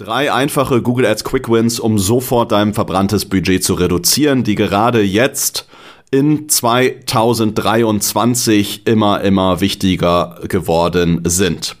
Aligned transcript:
Drei 0.00 0.32
einfache 0.32 0.80
Google 0.80 1.06
Ads 1.06 1.24
Quick 1.24 1.50
Wins, 1.50 1.80
um 1.80 1.98
sofort 1.98 2.52
dein 2.52 2.72
verbranntes 2.72 3.24
Budget 3.24 3.64
zu 3.64 3.74
reduzieren, 3.74 4.44
die 4.44 4.54
gerade 4.54 5.02
jetzt 5.02 5.66
in 6.12 6.48
2023 6.48 8.86
immer, 8.86 9.22
immer 9.22 9.60
wichtiger 9.60 10.38
geworden 10.46 11.22
sind. 11.24 11.74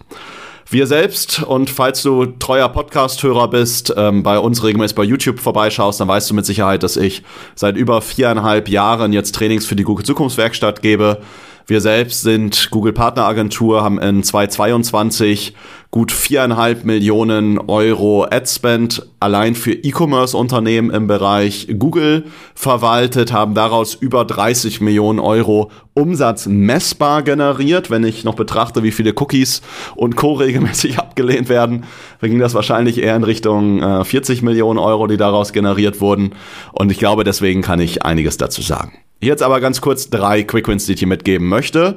Wir 0.68 0.88
selbst 0.88 1.44
und 1.44 1.70
falls 1.70 2.02
du 2.02 2.26
treuer 2.26 2.70
Podcast-Hörer 2.70 3.50
bist, 3.50 3.94
ähm, 3.96 4.24
bei 4.24 4.40
uns 4.40 4.64
regelmäßig 4.64 4.96
bei 4.96 5.04
YouTube 5.04 5.38
vorbeischaust, 5.38 6.00
dann 6.00 6.08
weißt 6.08 6.28
du 6.28 6.34
mit 6.34 6.44
Sicherheit, 6.44 6.82
dass 6.82 6.96
ich 6.96 7.22
seit 7.54 7.76
über 7.76 8.02
viereinhalb 8.02 8.68
Jahren 8.68 9.12
jetzt 9.12 9.36
Trainings 9.36 9.64
für 9.64 9.76
die 9.76 9.84
Google 9.84 10.04
Zukunftswerkstatt 10.04 10.82
gebe. 10.82 11.22
Wir 11.68 11.82
selbst 11.82 12.22
sind 12.22 12.70
Google 12.70 12.94
Partneragentur, 12.94 13.84
haben 13.84 13.98
in 13.98 14.22
2022 14.22 15.52
gut 15.90 16.12
viereinhalb 16.12 16.86
Millionen 16.86 17.58
Euro 17.58 18.24
Adspend 18.24 19.06
allein 19.20 19.54
für 19.54 19.74
E-Commerce-Unternehmen 19.74 20.88
im 20.88 21.06
Bereich 21.08 21.68
Google 21.78 22.24
verwaltet, 22.54 23.34
haben 23.34 23.52
daraus 23.52 23.94
über 23.94 24.24
30 24.24 24.80
Millionen 24.80 25.18
Euro 25.18 25.70
Umsatz 25.92 26.46
messbar 26.46 27.22
generiert. 27.22 27.90
Wenn 27.90 28.02
ich 28.02 28.24
noch 28.24 28.34
betrachte, 28.34 28.82
wie 28.82 28.90
viele 28.90 29.12
Cookies 29.14 29.60
und 29.94 30.16
Co. 30.16 30.32
regelmäßig 30.32 30.98
abgelehnt 30.98 31.50
werden, 31.50 31.84
dann 32.22 32.30
ging 32.30 32.38
das 32.38 32.54
wahrscheinlich 32.54 32.96
eher 32.96 33.14
in 33.14 33.24
Richtung 33.24 33.82
äh, 33.82 34.04
40 34.06 34.40
Millionen 34.40 34.78
Euro, 34.78 35.06
die 35.06 35.18
daraus 35.18 35.52
generiert 35.52 36.00
wurden. 36.00 36.30
Und 36.72 36.90
ich 36.90 36.98
glaube, 36.98 37.24
deswegen 37.24 37.60
kann 37.60 37.78
ich 37.78 38.06
einiges 38.06 38.38
dazu 38.38 38.62
sagen. 38.62 38.92
Jetzt 39.20 39.42
aber 39.42 39.60
ganz 39.60 39.80
kurz 39.80 40.10
drei 40.10 40.44
Quickwins, 40.44 40.86
die 40.86 40.92
ich 40.92 41.00
dir 41.00 41.08
mitgeben 41.08 41.48
möchte, 41.48 41.96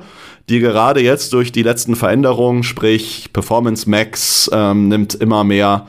die 0.50 0.60
gerade 0.60 1.02
jetzt 1.02 1.34
durch 1.34 1.52
die 1.52 1.62
letzten 1.62 1.96
Veränderungen, 1.96 2.64
sprich 2.64 3.30
Performance 3.32 3.90
Max 3.90 4.50
ähm, 4.52 4.88
nimmt 4.88 5.14
immer 5.14 5.44
mehr 5.44 5.88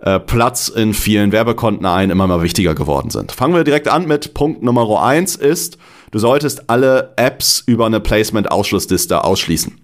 äh, 0.00 0.20
Platz 0.20 0.68
in 0.68 0.92
vielen 0.92 1.32
Werbekonten 1.32 1.86
ein, 1.86 2.10
immer 2.10 2.26
mal 2.26 2.42
wichtiger 2.42 2.74
geworden 2.74 3.08
sind. 3.08 3.32
Fangen 3.32 3.54
wir 3.54 3.64
direkt 3.64 3.88
an 3.88 4.06
mit 4.06 4.34
Punkt 4.34 4.62
Nummer 4.62 5.02
eins 5.02 5.36
ist, 5.36 5.78
du 6.10 6.18
solltest 6.18 6.68
alle 6.68 7.14
Apps 7.16 7.62
über 7.66 7.86
eine 7.86 8.00
Placement-Ausschlussliste 8.00 9.24
ausschließen. 9.24 9.80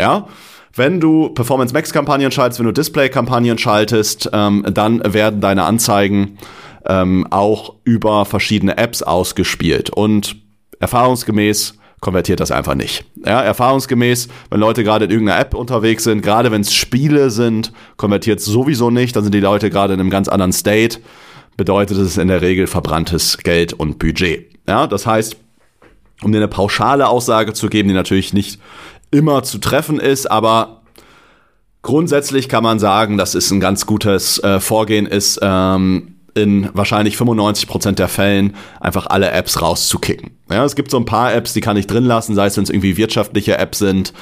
Ja? 0.00 0.26
Wenn 0.74 1.00
du 1.00 1.28
Performance 1.28 1.72
Max 1.72 1.92
Kampagnen 1.92 2.32
schaltest, 2.32 2.58
wenn 2.58 2.66
du 2.66 2.72
Display 2.72 3.08
Kampagnen 3.08 3.58
schaltest, 3.58 4.28
ähm, 4.32 4.64
dann 4.72 5.00
werden 5.04 5.40
deine 5.40 5.62
Anzeigen 5.62 6.38
ähm, 6.86 7.26
auch 7.30 7.74
über 7.84 8.24
verschiedene 8.24 8.76
Apps 8.78 9.02
ausgespielt. 9.02 9.90
Und 9.90 10.36
erfahrungsgemäß 10.78 11.74
konvertiert 12.00 12.40
das 12.40 12.50
einfach 12.50 12.74
nicht. 12.74 13.04
Ja, 13.24 13.42
erfahrungsgemäß, 13.42 14.28
wenn 14.50 14.60
Leute 14.60 14.84
gerade 14.84 15.04
in 15.04 15.10
irgendeiner 15.10 15.40
App 15.40 15.54
unterwegs 15.54 16.04
sind, 16.04 16.22
gerade 16.22 16.50
wenn 16.50 16.62
es 16.62 16.72
Spiele 16.72 17.30
sind, 17.30 17.72
konvertiert 17.96 18.40
es 18.40 18.46
sowieso 18.46 18.90
nicht. 18.90 19.14
Dann 19.14 19.22
sind 19.22 19.34
die 19.34 19.40
Leute 19.40 19.70
gerade 19.70 19.94
in 19.94 20.00
einem 20.00 20.10
ganz 20.10 20.28
anderen 20.28 20.52
State. 20.52 20.98
Bedeutet 21.56 21.98
es 21.98 22.16
in 22.16 22.28
der 22.28 22.40
Regel 22.40 22.66
verbranntes 22.66 23.38
Geld 23.38 23.74
und 23.74 23.98
Budget. 23.98 24.46
Ja, 24.66 24.86
das 24.86 25.06
heißt, 25.06 25.36
um 26.22 26.32
dir 26.32 26.38
eine 26.38 26.48
pauschale 26.48 27.08
Aussage 27.08 27.52
zu 27.52 27.68
geben, 27.68 27.88
die 27.88 27.94
natürlich 27.94 28.32
nicht 28.32 28.60
immer 29.10 29.42
zu 29.42 29.58
treffen 29.58 29.98
ist, 29.98 30.30
aber 30.30 30.82
grundsätzlich 31.82 32.48
kann 32.48 32.62
man 32.62 32.78
sagen, 32.78 33.18
dass 33.18 33.34
es 33.34 33.50
ein 33.50 33.60
ganz 33.60 33.86
gutes 33.86 34.38
äh, 34.42 34.60
Vorgehen 34.60 35.06
ist, 35.06 35.40
ähm, 35.42 36.19
in 36.34 36.68
wahrscheinlich 36.72 37.16
95% 37.16 37.92
der 37.92 38.08
Fällen 38.08 38.54
einfach 38.80 39.06
alle 39.06 39.30
Apps 39.30 39.60
rauszukicken. 39.60 40.30
Ja, 40.50 40.64
es 40.64 40.74
gibt 40.74 40.90
so 40.90 40.96
ein 40.96 41.04
paar 41.04 41.32
Apps, 41.32 41.52
die 41.52 41.60
kann 41.60 41.76
ich 41.76 41.86
drin 41.86 42.04
lassen, 42.04 42.34
sei 42.34 42.46
es 42.46 42.56
wenn 42.56 42.64
es 42.64 42.70
irgendwie 42.70 42.96
wirtschaftliche 42.96 43.56
Apps 43.56 43.78
sind, 43.78 44.12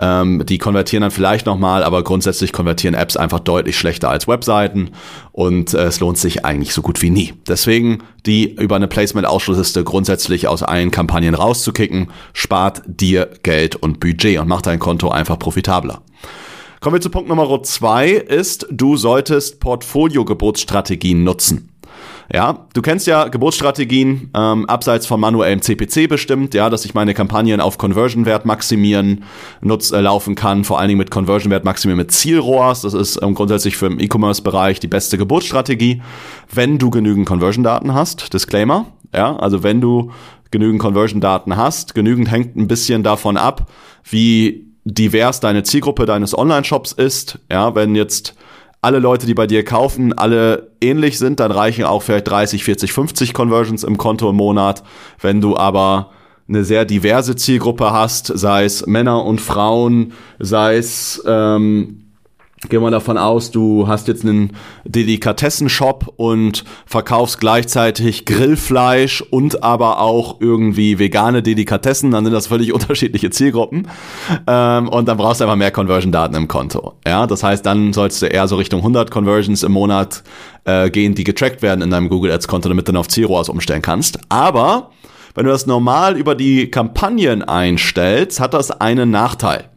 ähm, 0.00 0.44
die 0.46 0.58
konvertieren 0.58 1.02
dann 1.02 1.10
vielleicht 1.10 1.46
nochmal, 1.46 1.82
aber 1.82 2.04
grundsätzlich 2.04 2.52
konvertieren 2.52 2.94
Apps 2.94 3.16
einfach 3.16 3.40
deutlich 3.40 3.78
schlechter 3.78 4.10
als 4.10 4.28
Webseiten 4.28 4.90
und 5.32 5.72
äh, 5.72 5.84
es 5.84 6.00
lohnt 6.00 6.18
sich 6.18 6.44
eigentlich 6.44 6.74
so 6.74 6.82
gut 6.82 7.00
wie 7.00 7.10
nie. 7.10 7.32
Deswegen 7.48 8.02
die 8.26 8.54
über 8.54 8.76
eine 8.76 8.88
Placement-Ausschlussliste 8.88 9.84
grundsätzlich 9.84 10.46
aus 10.48 10.62
allen 10.62 10.90
Kampagnen 10.90 11.34
rauszukicken, 11.34 12.10
spart 12.34 12.82
dir 12.86 13.30
Geld 13.42 13.76
und 13.76 14.00
Budget 14.00 14.38
und 14.38 14.48
macht 14.48 14.66
dein 14.66 14.78
Konto 14.78 15.08
einfach 15.08 15.38
profitabler. 15.38 16.02
Kommen 16.80 16.94
wir 16.94 17.00
zu 17.00 17.10
Punkt 17.10 17.28
Nummer 17.28 17.62
zwei 17.64 18.10
ist, 18.10 18.66
du 18.70 18.96
solltest 18.96 19.58
Portfolio-Geburtsstrategien 19.58 21.24
nutzen. 21.24 21.70
Ja, 22.32 22.66
du 22.72 22.82
kennst 22.82 23.08
ja 23.08 23.26
Geburtsstrategien 23.26 24.30
ähm, 24.34 24.66
abseits 24.66 25.06
von 25.06 25.18
manuellem 25.18 25.60
CPC 25.60 26.08
bestimmt, 26.08 26.54
ja, 26.54 26.70
dass 26.70 26.84
ich 26.84 26.94
meine 26.94 27.14
Kampagnen 27.14 27.60
auf 27.60 27.78
Conversion-Wert 27.78 28.44
maximieren 28.44 29.24
nutz, 29.60 29.90
äh, 29.90 30.00
laufen 30.00 30.36
kann, 30.36 30.62
vor 30.62 30.78
allen 30.78 30.88
Dingen 30.88 30.98
mit 30.98 31.10
Conversion-Wert 31.10 31.64
maximieren 31.64 31.98
mit 31.98 32.12
Zielrohrs. 32.12 32.82
Das 32.82 32.94
ist 32.94 33.20
ähm, 33.22 33.34
grundsätzlich 33.34 33.76
für 33.76 33.86
im 33.86 33.98
E-Commerce-Bereich 33.98 34.78
die 34.78 34.88
beste 34.88 35.18
Geburtsstrategie, 35.18 36.02
wenn 36.52 36.78
du 36.78 36.90
genügend 36.90 37.26
Conversion-Daten 37.26 37.94
hast. 37.94 38.32
Disclaimer, 38.32 38.86
ja, 39.12 39.34
also 39.34 39.64
wenn 39.64 39.80
du 39.80 40.12
genügend 40.52 40.80
Conversion-Daten 40.80 41.56
hast, 41.56 41.94
genügend 41.94 42.30
hängt 42.30 42.56
ein 42.56 42.68
bisschen 42.68 43.02
davon 43.02 43.36
ab, 43.36 43.68
wie 44.04 44.68
divers 44.94 45.40
deine 45.40 45.62
Zielgruppe 45.62 46.06
deines 46.06 46.36
Online-Shops 46.36 46.92
ist. 46.92 47.38
Ja, 47.50 47.74
wenn 47.74 47.94
jetzt 47.94 48.34
alle 48.80 48.98
Leute, 48.98 49.26
die 49.26 49.34
bei 49.34 49.46
dir 49.46 49.64
kaufen, 49.64 50.12
alle 50.12 50.70
ähnlich 50.80 51.18
sind, 51.18 51.40
dann 51.40 51.50
reichen 51.50 51.84
auch 51.84 52.02
vielleicht 52.02 52.28
30, 52.28 52.64
40, 52.64 52.92
50 52.92 53.34
Conversions 53.34 53.84
im 53.84 53.98
Konto 53.98 54.30
im 54.30 54.36
Monat. 54.36 54.82
Wenn 55.20 55.40
du 55.40 55.56
aber 55.56 56.10
eine 56.48 56.64
sehr 56.64 56.84
diverse 56.84 57.36
Zielgruppe 57.36 57.92
hast, 57.92 58.26
sei 58.26 58.64
es 58.64 58.86
Männer 58.86 59.24
und 59.24 59.40
Frauen, 59.40 60.12
sei 60.38 60.76
es 60.76 61.22
ähm, 61.26 62.07
Gehen 62.68 62.82
wir 62.82 62.90
davon 62.90 63.18
aus, 63.18 63.52
du 63.52 63.86
hast 63.86 64.08
jetzt 64.08 64.24
einen 64.24 64.52
Delikatessenshop 64.84 66.12
und 66.16 66.64
verkaufst 66.86 67.38
gleichzeitig 67.38 68.24
Grillfleisch 68.24 69.22
und 69.22 69.62
aber 69.62 70.00
auch 70.00 70.40
irgendwie 70.40 70.98
vegane 70.98 71.42
Delikatessen, 71.42 72.10
dann 72.10 72.24
sind 72.24 72.34
das 72.34 72.48
völlig 72.48 72.72
unterschiedliche 72.74 73.30
Zielgruppen. 73.30 73.86
Ähm, 74.48 74.88
und 74.88 75.06
dann 75.06 75.16
brauchst 75.16 75.40
du 75.40 75.44
einfach 75.44 75.56
mehr 75.56 75.70
Conversion-Daten 75.70 76.34
im 76.34 76.48
Konto. 76.48 76.94
Ja, 77.06 77.28
das 77.28 77.44
heißt, 77.44 77.64
dann 77.64 77.92
sollst 77.92 78.22
du 78.22 78.26
eher 78.26 78.48
so 78.48 78.56
Richtung 78.56 78.80
100 78.80 79.10
Conversions 79.10 79.62
im 79.62 79.72
Monat 79.72 80.24
äh, 80.64 80.90
gehen, 80.90 81.14
die 81.14 81.24
getrackt 81.24 81.62
werden 81.62 81.80
in 81.80 81.90
deinem 81.90 82.08
Google 82.08 82.32
Ads-Konto, 82.32 82.68
damit 82.68 82.88
du 82.88 82.92
dann 82.92 83.00
auf 83.00 83.08
Zielrohrs 83.08 83.48
umstellen 83.48 83.82
kannst. 83.82 84.18
Aber 84.28 84.90
wenn 85.34 85.44
du 85.44 85.52
das 85.52 85.66
normal 85.66 86.16
über 86.16 86.34
die 86.34 86.70
Kampagnen 86.72 87.44
einstellst, 87.44 88.40
hat 88.40 88.52
das 88.52 88.72
einen 88.72 89.10
Nachteil. 89.10 89.70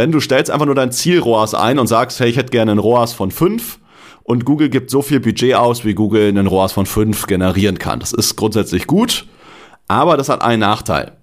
Denn 0.00 0.12
du 0.12 0.20
stellst 0.20 0.50
einfach 0.50 0.64
nur 0.64 0.74
dein 0.74 0.92
Ziel 0.92 1.18
ROAS 1.18 1.52
ein 1.52 1.78
und 1.78 1.86
sagst, 1.86 2.20
hey, 2.20 2.30
ich 2.30 2.38
hätte 2.38 2.52
gerne 2.52 2.70
einen 2.70 2.80
ROAS 2.80 3.12
von 3.12 3.30
5 3.30 3.78
und 4.22 4.46
Google 4.46 4.70
gibt 4.70 4.88
so 4.88 5.02
viel 5.02 5.20
Budget 5.20 5.56
aus, 5.56 5.84
wie 5.84 5.92
Google 5.92 6.26
einen 6.26 6.46
ROAS 6.46 6.72
von 6.72 6.86
5 6.86 7.26
generieren 7.26 7.78
kann. 7.78 8.00
Das 8.00 8.14
ist 8.14 8.34
grundsätzlich 8.34 8.86
gut, 8.86 9.26
aber 9.88 10.16
das 10.16 10.30
hat 10.30 10.40
einen 10.40 10.60
Nachteil. 10.60 11.18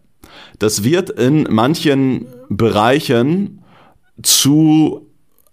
Das 0.60 0.84
wird 0.84 1.10
in 1.10 1.48
manchen 1.50 2.28
Bereichen 2.50 3.64
zu 4.22 5.08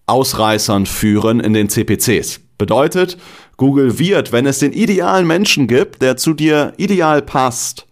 Ausreißern 0.04 0.84
führen 0.84 1.40
in 1.40 1.54
den 1.54 1.70
CPCs. 1.70 2.40
Bedeutet, 2.58 3.16
Google 3.56 3.98
wird, 3.98 4.32
wenn 4.32 4.44
es 4.44 4.58
den 4.58 4.74
idealen 4.74 5.26
Menschen 5.26 5.66
gibt, 5.66 6.02
der 6.02 6.18
zu 6.18 6.34
dir 6.34 6.74
ideal 6.76 7.22
passt, 7.22 7.86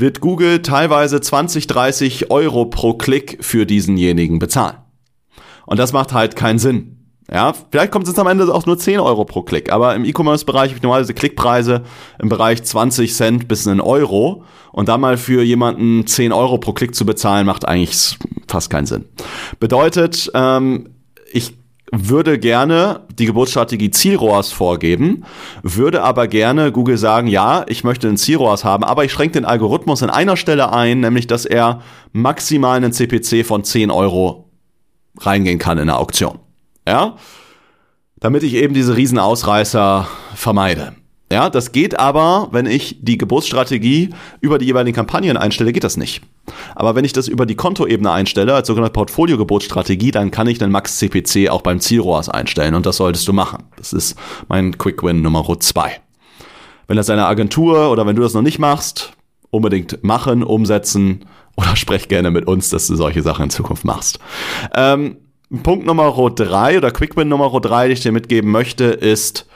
wird 0.00 0.20
Google 0.20 0.62
teilweise 0.62 1.20
20, 1.20 1.66
30 1.66 2.30
Euro 2.30 2.66
pro 2.66 2.94
Klick 2.94 3.38
für 3.40 3.66
diesenjenigen 3.66 4.38
bezahlen. 4.38 4.76
Und 5.66 5.78
das 5.78 5.92
macht 5.92 6.12
halt 6.12 6.36
keinen 6.36 6.58
Sinn. 6.58 6.96
Ja, 7.32 7.52
vielleicht 7.70 7.92
kommt 7.92 8.08
es 8.08 8.18
am 8.18 8.26
Ende 8.26 8.52
auch 8.52 8.66
nur 8.66 8.76
10 8.76 8.98
Euro 8.98 9.24
pro 9.24 9.42
Klick, 9.42 9.70
aber 9.70 9.94
im 9.94 10.04
E-Commerce-Bereich 10.04 10.70
habe 10.70 10.76
ich 10.78 10.82
normalerweise 10.82 11.14
Klickpreise 11.14 11.84
im 12.18 12.28
Bereich 12.28 12.64
20 12.64 13.14
Cent 13.14 13.46
bis 13.46 13.68
einen 13.68 13.80
Euro 13.80 14.42
und 14.72 14.88
da 14.88 14.98
mal 14.98 15.16
für 15.16 15.42
jemanden 15.44 16.08
10 16.08 16.32
Euro 16.32 16.58
pro 16.58 16.72
Klick 16.72 16.96
zu 16.96 17.06
bezahlen, 17.06 17.46
macht 17.46 17.68
eigentlich 17.68 18.18
fast 18.48 18.68
keinen 18.68 18.86
Sinn. 18.86 19.04
Bedeutet, 19.60 20.28
ähm, 20.34 20.88
ich 21.30 21.59
würde 21.92 22.38
gerne 22.38 23.00
die 23.18 23.26
Geburtsstrategie 23.26 23.90
Zielrohrs 23.90 24.52
vorgeben, 24.52 25.24
würde 25.62 26.02
aber 26.02 26.28
gerne 26.28 26.72
Google 26.72 26.98
sagen, 26.98 27.26
ja, 27.26 27.64
ich 27.68 27.84
möchte 27.84 28.08
einen 28.08 28.16
Zielrohrs 28.16 28.64
haben, 28.64 28.84
aber 28.84 29.04
ich 29.04 29.12
schränke 29.12 29.34
den 29.34 29.44
Algorithmus 29.44 30.02
an 30.02 30.10
einer 30.10 30.36
Stelle 30.36 30.72
ein, 30.72 31.00
nämlich 31.00 31.26
dass 31.26 31.44
er 31.44 31.82
maximal 32.12 32.76
einen 32.76 32.92
CPC 32.92 33.44
von 33.44 33.64
10 33.64 33.90
Euro 33.90 34.50
reingehen 35.18 35.58
kann 35.58 35.78
in 35.78 35.82
eine 35.82 35.98
Auktion. 35.98 36.38
Ja? 36.86 37.16
Damit 38.18 38.42
ich 38.42 38.54
eben 38.54 38.74
diese 38.74 38.96
Riesenausreißer 38.96 40.06
vermeide. 40.34 40.94
Ja, 41.32 41.48
das 41.48 41.70
geht 41.70 41.98
aber, 41.98 42.48
wenn 42.50 42.66
ich 42.66 42.98
die 43.00 43.16
Geburtsstrategie 43.16 44.10
über 44.40 44.58
die 44.58 44.66
jeweiligen 44.66 44.96
Kampagnen 44.96 45.36
einstelle, 45.36 45.72
geht 45.72 45.84
das 45.84 45.96
nicht. 45.96 46.22
Aber 46.74 46.94
wenn 46.94 47.04
ich 47.04 47.12
das 47.12 47.28
über 47.28 47.46
die 47.46 47.54
Kontoebene 47.54 48.10
einstelle, 48.10 48.54
als 48.54 48.66
sogenannte 48.66 48.92
Portfolio-Geburtsstrategie, 48.92 50.10
dann 50.10 50.30
kann 50.30 50.46
ich 50.46 50.62
einen 50.62 50.72
Max-CPC 50.72 51.48
auch 51.50 51.62
beim 51.62 51.80
Zielrohrs 51.80 52.28
einstellen 52.28 52.74
und 52.74 52.86
das 52.86 52.96
solltest 52.96 53.26
du 53.28 53.32
machen. 53.32 53.64
Das 53.76 53.92
ist 53.92 54.16
mein 54.48 54.76
Quick-Win 54.78 55.22
Nummer 55.22 55.44
zwei. 55.60 56.00
Wenn 56.86 56.96
das 56.96 57.10
eine 57.10 57.26
Agentur 57.26 57.90
oder 57.90 58.06
wenn 58.06 58.16
du 58.16 58.22
das 58.22 58.34
noch 58.34 58.42
nicht 58.42 58.58
machst, 58.58 59.12
unbedingt 59.50 60.02
machen, 60.02 60.42
umsetzen 60.42 61.24
oder 61.56 61.74
sprech 61.76 62.08
gerne 62.08 62.30
mit 62.30 62.46
uns, 62.46 62.70
dass 62.70 62.86
du 62.86 62.96
solche 62.96 63.22
Sachen 63.22 63.44
in 63.44 63.50
Zukunft 63.50 63.84
machst. 63.84 64.18
Ähm, 64.74 65.16
Punkt 65.62 65.84
Nummer 65.84 66.12
drei 66.34 66.78
oder 66.78 66.92
Quick-Win 66.92 67.28
Nummer 67.28 67.60
drei, 67.60 67.88
den 67.88 67.94
ich 67.94 68.00
dir 68.00 68.12
mitgeben 68.12 68.50
möchte, 68.50 68.84
ist, 68.84 69.46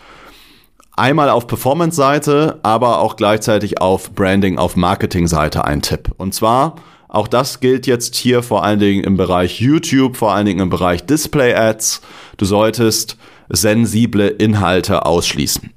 einmal 0.96 1.30
auf 1.30 1.46
Performance-Seite, 1.46 2.60
aber 2.62 3.00
auch 3.00 3.16
gleichzeitig 3.16 3.80
auf 3.80 4.12
Branding, 4.12 4.58
auf 4.58 4.76
Marketing-Seite 4.76 5.64
ein 5.64 5.82
Tipp. 5.82 6.10
Und 6.16 6.34
zwar, 6.34 6.76
auch 7.08 7.28
das 7.28 7.60
gilt 7.60 7.86
jetzt 7.86 8.16
hier 8.16 8.42
vor 8.42 8.64
allen 8.64 8.80
Dingen 8.80 9.04
im 9.04 9.16
Bereich 9.16 9.60
YouTube, 9.60 10.16
vor 10.16 10.32
allen 10.32 10.46
Dingen 10.46 10.60
im 10.60 10.70
Bereich 10.70 11.04
Display-Ads. 11.06 12.00
Du 12.36 12.44
solltest 12.44 13.16
sensible 13.48 14.28
Inhalte 14.28 15.06
ausschließen. 15.06 15.70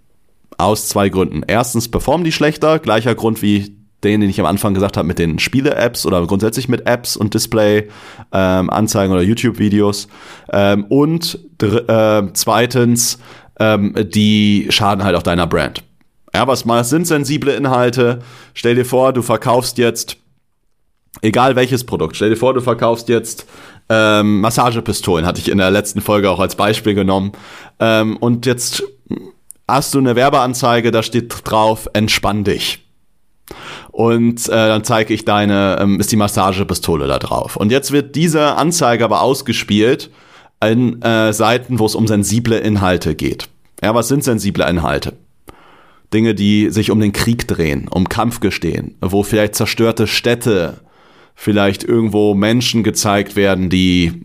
Aus 0.58 0.88
zwei 0.88 1.10
Gründen. 1.10 1.44
Erstens 1.46 1.90
performen 1.90 2.24
die 2.24 2.32
schlechter, 2.32 2.80
gleicher 2.80 3.14
Grund 3.14 3.42
wie 3.42 3.78
den, 4.04 4.22
den 4.22 4.30
ich 4.30 4.40
am 4.40 4.46
Anfang 4.46 4.74
gesagt 4.74 4.96
habe 4.96 5.08
mit 5.08 5.20
den 5.20 5.40
Spiele-Apps 5.40 6.06
oder 6.06 6.26
grundsätzlich 6.28 6.70
mit 6.70 6.88
Apps 6.88 7.18
und 7.18 7.34
Display-Anzeigen 7.34 9.12
ähm, 9.12 9.18
oder 9.18 9.24
YouTube-Videos. 9.24 10.08
Ähm, 10.52 10.86
und 10.86 11.40
äh, 11.62 12.24
zweitens, 12.34 13.20
ähm, 13.60 13.94
die 13.98 14.68
schaden 14.70 15.04
halt 15.04 15.16
auch 15.16 15.24
deiner 15.24 15.48
Brand. 15.48 15.84
Ja, 16.34 16.48
was 16.48 16.90
sind 16.90 17.08
sensible 17.08 17.54
Inhalte? 17.54 18.20
Stell 18.54 18.76
dir 18.76 18.86
vor, 18.86 19.14
du 19.14 19.22
verkaufst 19.22 19.78
jetzt, 19.78 20.18
egal 21.22 21.56
welches 21.56 21.84
Produkt, 21.86 22.16
stell 22.16 22.30
dir 22.30 22.36
vor, 22.36 22.54
du 22.54 22.62
verkaufst 22.62 23.10
jetzt 23.10 23.48
ähm, 23.90 24.42
Massagepistolen, 24.42 25.26
hatte 25.26 25.40
ich 25.40 25.50
in 25.50 25.58
der 25.58 25.72
letzten 25.72 26.02
Folge 26.02 26.30
auch 26.30 26.40
als 26.40 26.56
Beispiel 26.56 26.94
genommen. 26.94 27.32
Ähm, 27.80 28.18
und 28.18 28.46
jetzt 28.46 28.84
hast 29.68 29.94
du 29.94 30.00
eine 30.00 30.16
Werbeanzeige, 30.16 30.92
da 30.92 31.02
steht 31.02 31.34
drauf, 31.44 31.90
entspann 31.94 32.44
dich. 32.44 32.84
Und 33.92 34.48
äh, 34.50 34.52
dann 34.52 34.84
zeige 34.84 35.14
ich 35.14 35.26
deine, 35.26 35.78
ähm, 35.80 36.00
ist 36.00 36.12
die 36.12 36.18
Massagepistole 36.18 37.08
da 37.08 37.18
drauf. 37.18 37.56
Und 37.56 37.72
jetzt 37.72 37.92
wird 37.92 38.16
diese 38.16 38.56
Anzeige 38.56 39.04
aber 39.04 39.22
ausgespielt 39.22 40.12
in 40.64 41.02
äh, 41.02 41.34
Seiten, 41.34 41.80
wo 41.80 41.86
es 41.86 41.96
um 41.96 42.08
sensible 42.08 42.58
Inhalte 42.58 43.16
geht. 43.16 43.50
Ja, 43.84 43.94
was 43.94 44.08
sind 44.08 44.24
sensible 44.24 44.68
Inhalte? 44.68 45.14
Dinge, 46.14 46.34
die 46.34 46.70
sich 46.70 46.90
um 46.90 47.00
den 47.00 47.12
Krieg 47.12 47.48
drehen, 47.48 47.88
um 47.90 48.08
Kampfgestehen, 48.08 48.96
wo 49.02 49.24
vielleicht 49.24 49.56
zerstörte 49.56 50.08
Städte, 50.08 50.80
vielleicht 51.36 51.84
irgendwo 51.84 52.34
Menschen 52.34 52.84
gezeigt 52.84 53.36
werden, 53.36 53.70
die 53.70 54.24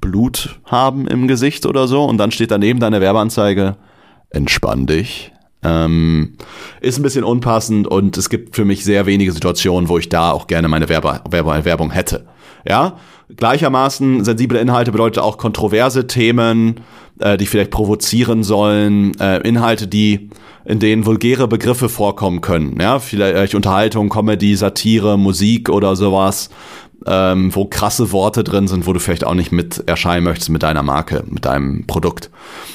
Blut 0.00 0.60
haben 0.64 1.08
im 1.08 1.26
Gesicht 1.26 1.66
oder 1.66 1.88
so 1.88 2.04
und 2.04 2.18
dann 2.18 2.30
steht 2.30 2.50
daneben 2.50 2.78
deine 2.78 3.00
Werbeanzeige, 3.00 3.76
entspann 4.30 4.86
dich. 4.86 5.32
Ähm, 5.64 6.36
ist 6.80 6.98
ein 6.98 7.02
bisschen 7.02 7.24
unpassend 7.24 7.88
und 7.88 8.16
es 8.16 8.30
gibt 8.30 8.54
für 8.54 8.64
mich 8.64 8.84
sehr 8.84 9.06
wenige 9.06 9.32
Situationen, 9.32 9.88
wo 9.88 9.98
ich 9.98 10.08
da 10.08 10.30
auch 10.30 10.46
gerne 10.46 10.68
meine 10.68 10.88
Werbe, 10.88 11.20
Werbe, 11.28 11.64
Werbung 11.64 11.90
hätte. 11.90 12.26
Ja, 12.64 12.98
gleichermaßen 13.36 14.24
sensible 14.24 14.58
Inhalte 14.58 14.92
bedeutet 14.92 15.22
auch 15.22 15.38
kontroverse 15.38 16.06
Themen, 16.06 16.80
äh, 17.18 17.36
die 17.36 17.46
vielleicht 17.46 17.70
provozieren 17.70 18.42
sollen, 18.42 19.18
äh, 19.20 19.38
Inhalte, 19.46 19.86
die 19.86 20.30
in 20.64 20.78
denen 20.78 21.06
vulgäre 21.06 21.48
Begriffe 21.48 21.88
vorkommen 21.88 22.40
können, 22.40 22.78
ja, 22.80 22.98
vielleicht 22.98 23.54
Unterhaltung, 23.54 24.10
Comedy, 24.10 24.54
Satire, 24.54 25.16
Musik 25.16 25.70
oder 25.70 25.96
sowas, 25.96 26.50
ähm, 27.06 27.54
wo 27.54 27.64
krasse 27.64 28.12
Worte 28.12 28.44
drin 28.44 28.68
sind, 28.68 28.86
wo 28.86 28.92
du 28.92 29.00
vielleicht 29.00 29.24
auch 29.24 29.34
nicht 29.34 29.50
mit 29.50 29.84
erscheinen 29.86 30.24
möchtest 30.24 30.50
mit 30.50 30.62
deiner 30.62 30.82
Marke, 30.82 31.24
mit 31.26 31.44
deinem 31.46 31.86
Produkt. 31.86 32.30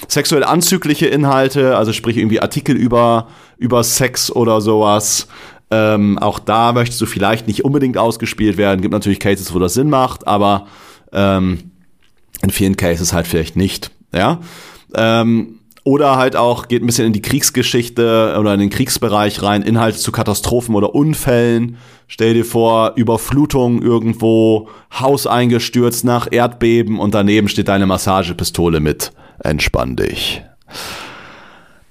Sexuell 0.07 0.43
anzügliche 0.43 1.05
Inhalte, 1.05 1.77
also 1.77 1.93
sprich 1.93 2.17
irgendwie 2.17 2.41
Artikel 2.41 2.75
über 2.75 3.27
über 3.57 3.83
Sex 3.83 4.29
oder 4.29 4.59
sowas, 4.59 5.27
ähm, 5.73 6.19
auch 6.19 6.37
da 6.37 6.71
möchtest 6.71 7.01
du 7.01 7.07
vielleicht 7.07 7.47
nicht 7.47 7.65
unbedingt 7.65 7.97
ausgespielt 7.97 8.57
werden. 8.57 8.81
Gibt 8.81 8.93
natürlich 8.93 9.19
Cases, 9.19 9.53
wo 9.55 9.59
das 9.59 9.73
Sinn 9.73 9.89
macht, 9.89 10.27
aber 10.27 10.67
ähm, 11.11 11.71
in 12.43 12.51
vielen 12.51 12.77
Cases 12.77 13.11
halt 13.11 13.25
vielleicht 13.25 13.55
nicht. 13.55 13.89
Ja. 14.13 14.39
Ähm, 14.93 15.59
oder 15.83 16.15
halt 16.17 16.35
auch 16.35 16.67
geht 16.67 16.83
ein 16.83 16.85
bisschen 16.85 17.07
in 17.07 17.13
die 17.13 17.21
Kriegsgeschichte 17.21 18.37
oder 18.39 18.53
in 18.53 18.59
den 18.59 18.69
Kriegsbereich 18.69 19.41
rein, 19.41 19.63
Inhalte 19.63 19.97
zu 19.97 20.11
Katastrophen 20.11 20.75
oder 20.75 20.93
Unfällen. 20.93 21.77
Stell 22.07 22.35
dir 22.35 22.45
vor, 22.45 22.93
Überflutung 22.95 23.81
irgendwo, 23.81 24.69
Haus 24.97 25.25
eingestürzt 25.25 26.05
nach 26.05 26.27
Erdbeben 26.29 26.99
und 26.99 27.15
daneben 27.15 27.49
steht 27.49 27.67
deine 27.67 27.87
Massagepistole 27.87 28.79
mit. 28.79 29.11
Entspann 29.39 29.95
dich 29.95 30.43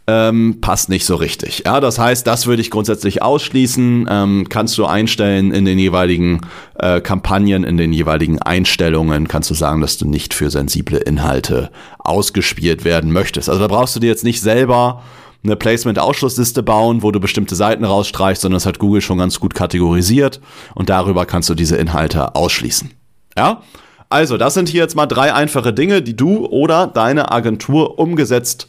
ähm, 0.07 0.59
passt 0.61 0.89
nicht 0.89 1.07
so 1.07 1.15
richtig. 1.15 1.63
Ja, 1.65 1.81
das 1.81 1.99
heißt, 1.99 2.27
das 2.27 2.47
würde 2.47 2.61
ich 2.61 2.71
grundsätzlich 2.71 3.23
ausschließen. 3.23 4.09
Ähm, 4.11 4.47
kannst 4.49 4.77
du 4.79 4.87
einstellen 4.87 5.53
in 5.53 5.65
den 5.65 5.79
jeweiligen 5.79 6.41
äh, 6.79 7.01
Kampagnen, 7.01 7.63
in 7.63 7.77
den 7.77 7.93
jeweiligen 7.93 8.43
Einstellungen, 8.43 9.29
kannst 9.29 9.51
du 9.51 9.55
sagen, 9.55 9.81
dass 9.81 9.99
du 9.99 10.09
nicht 10.09 10.35
für 10.35 10.51
sensible 10.51 10.99
Inhalte 10.99 11.71
ausgespielt 11.99 12.85
werden 12.85 13.13
möchtest. 13.13 13.49
Also 13.49 13.61
da 13.61 13.69
brauchst 13.69 13.95
du 13.95 14.01
dir 14.01 14.09
jetzt 14.09 14.25
nicht 14.25 14.41
selber 14.41 15.03
eine 15.45 15.57
Placement-Ausschlussliste 15.57 16.63
bauen, 16.63 17.03
wo 17.03 17.11
du 17.11 17.21
bestimmte 17.21 17.55
Seiten 17.55 17.85
rausstreichst, 17.85 18.43
sondern 18.43 18.57
das 18.57 18.67
hat 18.67 18.79
Google 18.79 19.01
schon 19.01 19.19
ganz 19.19 19.41
gut 19.41 19.55
kategorisiert 19.55 20.41
und 20.75 20.89
darüber 20.89 21.27
kannst 21.27 21.49
du 21.49 21.55
diese 21.55 21.77
Inhalte 21.77 22.35
ausschließen. 22.35 22.91
Ja? 23.37 23.63
Also, 24.09 24.37
das 24.37 24.55
sind 24.55 24.69
hier 24.69 24.83
jetzt 24.83 24.95
mal 24.95 25.07
drei 25.07 25.33
einfache 25.33 25.73
Dinge, 25.73 26.03
die 26.03 26.15
du 26.15 26.45
oder 26.47 26.87
deine 26.87 27.33
Agentur 27.33 27.99
umgesetzt 27.99 28.69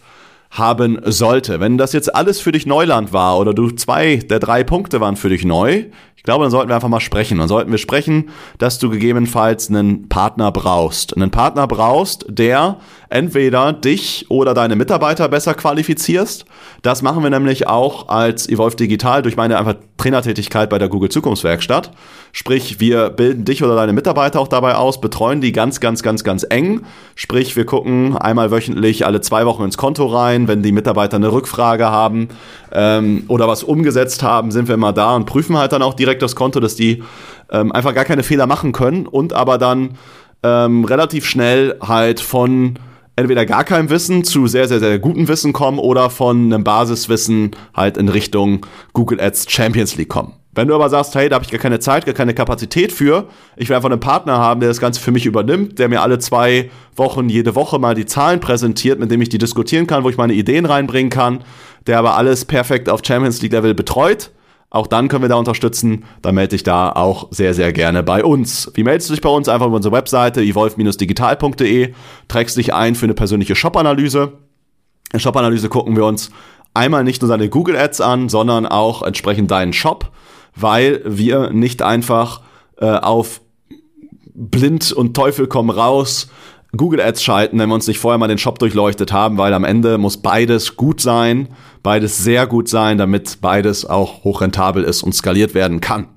haben 0.54 1.00
sollte. 1.06 1.60
Wenn 1.60 1.78
das 1.78 1.94
jetzt 1.94 2.16
alles 2.16 2.40
für 2.40 2.52
dich 2.52 2.66
Neuland 2.66 3.12
war 3.12 3.38
oder 3.40 3.54
du 3.54 3.72
zwei 3.72 4.18
der 4.18 4.40
drei 4.40 4.64
Punkte 4.64 5.02
waren 5.02 5.16
für 5.16 5.30
dich 5.30 5.46
neu, 5.46 5.86
ich 6.16 6.24
glaube, 6.26 6.46
dann 6.46 6.52
sollten 6.52 6.70
wir 6.70 6.76
einfach 6.76 6.88
mal 6.88 7.02
sprechen. 7.02 7.40
Dann 7.40 7.50
sollten 7.50 7.70
wir 7.70 7.78
sprechen, 7.78 8.30
dass 8.58 8.80
du 8.80 8.90
gegebenenfalls 8.90 9.68
einen 9.68 10.08
Partner 10.08 10.54
brauchst. 10.54 11.18
Einen 11.18 11.32
Partner 11.32 11.68
brauchst, 11.68 12.26
der 12.30 12.78
entweder 13.13 13.74
dich 13.74 14.25
oder 14.30 14.54
deine 14.54 14.75
Mitarbeiter 14.75 15.30
besser 15.30 15.54
qualifizierst. 15.54 16.45
Das 16.81 17.01
machen 17.01 17.21
wir 17.21 17.30
nämlich 17.30 17.68
auch 17.68 18.10
als 18.10 18.50
Evolve 18.50 18.75
Digital 18.75 19.21
durch 19.21 19.38
meine 19.38 19.57
einfach 19.57 19.76
Trainertätigkeit 19.97 20.69
bei 20.69 20.80
der 20.80 20.90
Google 20.90 21.09
Zukunftswerkstatt. 21.09 21.92
Sprich, 22.31 22.80
wir 22.80 23.11
bilden 23.11 23.45
dich 23.45 23.64
oder 23.64 23.76
deine 23.76 23.94
Mitarbeiter 23.94 24.40
auch 24.40 24.47
dabei 24.47 24.76
aus, 24.76 24.99
betreuen 24.99 25.40
die 25.40 25.52
ganz, 25.52 25.80
ganz, 25.80 26.02
ganz, 26.02 26.23
ganz 26.23 26.45
eng. 26.49 26.81
Sprich, 27.14 27.56
wir 27.56 27.66
gucken 27.66 28.18
einmal 28.18 28.49
wöchentlich 28.49 29.06
alle 29.06 29.21
zwei 29.21 29.45
Wochen 29.45 29.64
ins 29.64 29.78
Konto 29.78 30.07
rein. 30.07 30.47
Wenn 30.47 30.64
die 30.64 30.71
Mitarbeiter 30.71 31.18
eine 31.18 31.31
Rückfrage 31.31 31.85
haben 31.85 32.30
ähm, 32.71 33.26
oder 33.28 33.47
was 33.47 33.64
umgesetzt 33.64 34.23
haben, 34.23 34.49
sind 34.49 34.68
wir 34.68 34.76
immer 34.76 34.94
da 34.94 35.16
und 35.16 35.26
prüfen 35.26 35.56
halt 35.57 35.71
dann 35.71 35.83
auch 35.83 35.94
direkt 35.94 36.23
das 36.23 36.35
Konto, 36.35 36.59
dass 36.59 36.76
die 36.76 37.04
ähm, 37.52 37.71
einfach 37.71 37.94
gar 37.94 38.06
keine 38.06 38.23
Fehler 38.23 38.47
machen 38.47 38.71
können 38.71 39.06
und 39.06 39.33
aber 39.33 39.59
dann 39.59 39.92
ähm, 40.42 40.83
relativ 40.83 41.26
schnell 41.26 41.78
halt 41.81 42.19
von 42.19 42.80
entweder 43.16 43.46
gar 43.46 43.64
keinem 43.64 43.90
Wissen 43.90 44.24
zu 44.24 44.48
sehr, 44.48 44.68
sehr, 44.68 44.80
sehr 44.80 45.00
gutem 45.00 45.28
Wissen 45.28 45.54
kommen 45.54 45.80
oder 45.80 46.10
von 46.10 46.46
einem 46.46 46.64
Basiswissen 46.64 47.52
halt 47.74 47.98
in 47.98 48.10
Richtung 48.10 48.66
Google 48.94 49.20
Ads 49.20 49.50
Champions 49.50 49.96
League 49.96 50.10
kommen. 50.10 50.34
Wenn 50.56 50.68
du 50.68 50.76
aber 50.76 50.88
sagst, 50.90 51.16
hey, 51.16 51.30
da 51.30 51.36
habe 51.36 51.46
ich 51.46 51.52
gar 51.52 51.60
keine 51.60 51.80
Zeit, 51.80 52.06
gar 52.06 52.14
keine 52.14 52.36
Kapazität 52.36 52.92
für, 52.92 53.28
ich 53.56 53.70
will 53.70 53.76
einfach 53.76 53.90
einen 53.90 54.00
Partner 54.00 54.38
haben, 54.38 54.60
der 54.60 54.70
das 54.70 54.80
Ganze 54.80 55.02
für 55.02 55.12
mich 55.12 55.26
übernimmt, 55.26 55.80
der 55.80 55.90
mir 55.90 56.02
alle 56.02 56.20
zwei 56.20 56.70
Wochen, 56.96 57.28
jede 57.28 57.56
Woche 57.56 57.80
mal 57.80 57.96
die 57.96 58.06
Zahlen 58.06 58.40
präsentiert, 58.40 59.00
mit 59.00 59.10
dem 59.10 59.20
ich 59.22 59.30
die 59.30 59.40
diskutieren 59.40 59.88
kann, 59.88 60.04
wo 60.04 60.10
ich 60.10 60.18
meine 60.18 60.34
Ideen 60.34 60.66
reinbringen 60.66 61.10
kann, 61.10 61.44
der 61.88 61.98
aber 61.98 62.16
alles 62.18 62.46
perfekt 62.46 62.88
auf 62.88 63.02
Champions 63.04 63.42
League 63.42 63.52
Level 63.52 63.74
betreut, 63.74 64.30
auch 64.73 64.87
dann 64.87 65.07
können 65.07 65.23
wir 65.23 65.30
da 65.30 65.35
unterstützen. 65.35 66.03
Dann 66.23 66.33
melde 66.33 66.49
dich 66.49 66.63
da 66.63 66.92
auch 66.92 67.27
sehr, 67.30 67.53
sehr 67.53 67.71
gerne 67.71 68.01
bei 68.01 68.23
uns. 68.23 68.71
Wie 68.73 68.83
meldest 68.83 69.07
du 69.07 69.13
dich 69.13 69.21
bei 69.21 69.30
uns? 69.30 69.47
Einfach 69.47 69.68
über 69.68 69.75
unsere 69.75 69.94
Webseite 69.94 70.42
evolve-digital.de, 70.42 71.94
trägst 72.27 72.57
dich 72.57 72.73
ein 72.73 72.95
für 72.95 73.06
eine 73.06 73.13
persönliche 73.13 73.56
Shop-Analyse. 73.56 74.33
In 75.13 75.19
Shop-Analyse 75.19 75.69
gucken 75.69 75.95
wir 75.95 76.06
uns 76.06 76.31
einmal 76.73 77.03
nicht 77.03 77.21
nur 77.21 77.30
deine 77.30 77.49
Google 77.49 77.77
Ads 77.77 78.01
an, 78.01 78.30
sondern 78.30 78.65
auch 78.65 79.03
entsprechend 79.03 79.51
deinen 79.51 79.73
Shop, 79.73 80.11
weil 80.56 81.01
wir 81.06 81.51
nicht 81.51 81.83
einfach 81.83 82.42
äh, 82.77 82.87
auf 82.87 83.42
blind 84.33 84.92
und 84.92 85.13
Teufel 85.15 85.45
komm 85.45 85.69
raus 85.69 86.31
Google 86.75 87.01
Ads 87.01 87.23
schalten, 87.23 87.59
wenn 87.59 87.69
wir 87.69 87.75
uns 87.75 87.87
nicht 87.87 87.99
vorher 87.99 88.18
mal 88.18 88.27
den 88.27 88.39
Shop 88.39 88.57
durchleuchtet 88.57 89.11
haben, 89.11 89.37
weil 89.37 89.53
am 89.53 89.63
Ende 89.63 89.99
muss 89.99 90.18
beides 90.18 90.75
gut 90.75 91.01
sein, 91.01 91.49
beides 91.83 92.18
sehr 92.18 92.47
gut 92.47 92.68
sein, 92.68 92.97
damit 92.97 93.39
beides 93.42 93.85
auch 93.85 94.23
hochrentabel 94.23 94.83
ist 94.83 95.03
und 95.03 95.13
skaliert 95.13 95.53
werden 95.53 95.81
kann. 95.81 96.07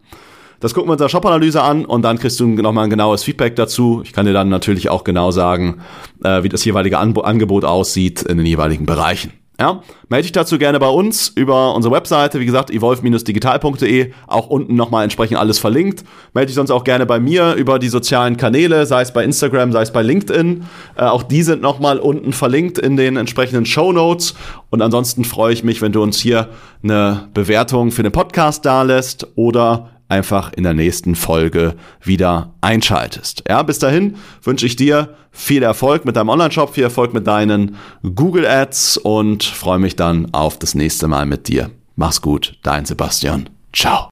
Das 0.60 0.72
gucken 0.72 0.88
wir 0.88 0.92
uns 0.92 1.00
in 1.00 1.04
der 1.04 1.10
Shop-Analyse 1.10 1.62
an 1.62 1.84
und 1.84 2.00
dann 2.02 2.18
kriegst 2.18 2.40
du 2.40 2.46
nochmal 2.46 2.84
ein 2.84 2.90
genaues 2.90 3.22
Feedback 3.22 3.56
dazu. 3.56 4.00
Ich 4.02 4.14
kann 4.14 4.25
dir 4.25 4.32
dann 4.32 4.48
natürlich 4.48 4.88
auch 4.88 5.04
genau 5.04 5.30
sagen, 5.30 5.82
äh, 6.25 6.42
wie 6.42 6.48
das 6.48 6.64
jeweilige 6.64 6.98
Angebot 6.98 7.66
aussieht 7.66 8.22
in 8.22 8.38
den 8.38 8.46
jeweiligen 8.46 8.86
Bereichen. 8.86 9.32
Ja, 9.58 9.80
melde 10.10 10.25
dich 10.25 10.32
dazu 10.32 10.58
gerne 10.58 10.78
bei 10.78 10.88
uns 10.88 11.28
über 11.28 11.75
unsere 11.75 11.94
Webseite, 11.94 12.40
wie 12.40 12.44
gesagt, 12.44 12.70
evolve-digital.de, 12.70 14.12
auch 14.26 14.48
unten 14.48 14.75
nochmal 14.75 15.04
entsprechend 15.04 15.38
alles 15.38 15.58
verlinkt. 15.58 16.04
Melde 16.34 16.48
dich 16.48 16.56
sonst 16.56 16.70
auch 16.70 16.84
gerne 16.84 17.06
bei 17.06 17.18
mir 17.18 17.54
über 17.54 17.78
die 17.78 17.88
sozialen 17.88 18.36
Kanäle, 18.36 18.84
sei 18.84 19.00
es 19.00 19.12
bei 19.12 19.25
Instagram, 19.25 19.72
sei 19.72 19.80
es 19.80 19.92
bei 19.92 20.02
LinkedIn. 20.02 20.64
Äh, 20.96 21.04
auch 21.04 21.22
die 21.22 21.42
sind 21.42 21.62
nochmal 21.62 21.98
unten 21.98 22.34
verlinkt 22.34 22.78
in 22.78 22.98
den 22.98 23.16
entsprechenden 23.16 23.64
Show 23.64 23.92
Notes. 23.92 24.34
Und 24.68 24.82
ansonsten 24.82 25.25
freue 25.25 25.54
ich 25.54 25.64
mich, 25.64 25.80
wenn 25.80 25.92
du 25.92 26.02
uns 26.02 26.18
hier 26.18 26.50
eine 26.82 27.28
Bewertung 27.32 27.92
für 27.92 28.02
den 28.02 28.12
Podcast 28.12 28.66
dalässt 28.66 29.26
oder 29.36 29.96
einfach 30.08 30.52
in 30.52 30.62
der 30.62 30.75
nächsten 30.75 31.14
Folge 31.14 31.75
wieder 32.02 32.54
einschaltest. 32.60 33.44
Ja, 33.48 33.62
bis 33.62 33.78
dahin 33.78 34.16
wünsche 34.42 34.66
ich 34.66 34.76
dir 34.76 35.14
viel 35.30 35.62
Erfolg 35.62 36.04
mit 36.04 36.16
deinem 36.16 36.30
Online-Shop, 36.30 36.75
viel 36.75 36.84
Erfolg 36.84 37.12
mit 37.12 37.26
deinen 37.26 37.76
Google 38.14 38.46
Ads 38.46 38.98
und 38.98 39.44
freue 39.44 39.78
mich 39.78 39.96
dann 39.96 40.32
auf 40.32 40.58
das 40.58 40.75
nächste 40.75 41.08
Mal 41.08 41.26
mit 41.26 41.48
dir. 41.48 41.70
Mach's 41.96 42.20
gut, 42.20 42.58
dein 42.62 42.84
Sebastian. 42.84 43.48
Ciao. 43.72 44.08